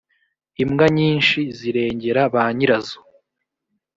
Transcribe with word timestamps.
imbwa 0.63 0.85
nyinshi 0.97 1.39
zirengera 1.57 2.21
banyirazo 2.33 2.99